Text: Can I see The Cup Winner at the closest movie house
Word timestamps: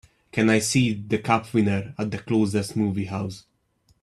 Can 0.31 0.49
I 0.49 0.57
see 0.57 0.95
The 0.95 1.19
Cup 1.19 1.53
Winner 1.53 1.93
at 1.95 2.09
the 2.09 2.17
closest 2.17 2.75
movie 2.75 3.05
house 3.05 3.45